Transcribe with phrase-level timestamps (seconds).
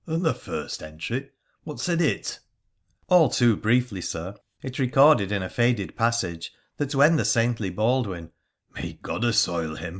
[0.07, 1.29] 'And the first entry?
[1.63, 2.39] What said it?''
[3.07, 8.31] All too briefly, sir, it recorded in a faded passage that when the saintly Baldwin—
[8.75, 9.89] may God assoil him